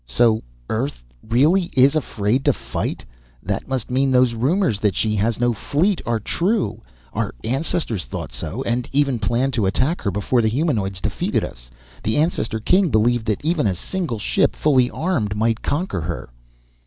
[0.07, 3.05] "So Earth really is afraid to fight?
[3.43, 6.81] That must mean those rumors that she has no fleet are true.
[7.13, 11.69] Our ancestors thought so, and even planned to attack her, before the humanoids defeated us.
[12.01, 16.31] The ancestor king believed that even a single ship fully armed might conquer her."